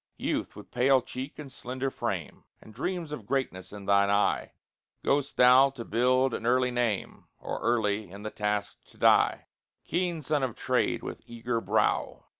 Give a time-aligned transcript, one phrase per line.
[0.17, 4.53] Youth, with pale cheek and slender frame, And dreams of greatness in thine eye!
[5.05, 9.45] Go'st thou to build an early name, Or early in the task to die?
[9.83, 12.25] Keen son of trade, with eager brow!